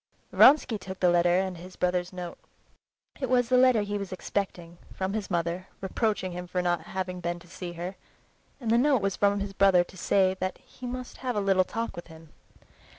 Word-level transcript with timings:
Vronsky 0.31 0.79
took 0.79 0.99
the 0.99 1.11
letter 1.11 1.39
and 1.41 1.59
his 1.59 1.75
brother's 1.75 2.11
note. 2.11 2.39
It 3.19 3.29
was 3.29 3.49
the 3.49 3.57
letter 3.59 3.83
he 3.83 3.99
was 3.99 4.11
expecting—from 4.11 5.13
his 5.13 5.29
mother, 5.29 5.67
reproaching 5.79 6.31
him 6.31 6.47
for 6.47 6.59
not 6.63 6.81
having 6.87 7.19
been 7.19 7.37
to 7.37 7.47
see 7.47 7.73
her—and 7.73 8.71
the 8.71 8.79
note 8.79 9.03
was 9.03 9.15
from 9.15 9.41
his 9.41 9.53
brother 9.53 9.83
to 9.83 9.97
say 9.97 10.35
that 10.39 10.57
he 10.57 10.87
must 10.87 11.17
have 11.17 11.35
a 11.35 11.39
little 11.39 11.63
talk 11.63 11.95
with 11.95 12.07
him. 12.07 12.29